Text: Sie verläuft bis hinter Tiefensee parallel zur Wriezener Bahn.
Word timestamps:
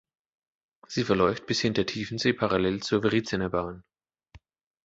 Sie 0.87 1.03
verläuft 1.03 1.45
bis 1.45 1.61
hinter 1.61 1.85
Tiefensee 1.85 2.33
parallel 2.33 2.81
zur 2.81 3.03
Wriezener 3.03 3.49
Bahn. 3.51 3.83